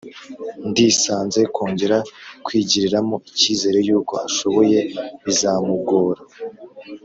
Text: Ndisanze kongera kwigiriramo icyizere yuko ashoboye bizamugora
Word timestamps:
Ndisanze 0.69 1.39
kongera 1.55 1.97
kwigiriramo 2.45 3.15
icyizere 3.29 3.79
yuko 3.87 4.13
ashoboye 4.27 4.79
bizamugora 5.25 6.21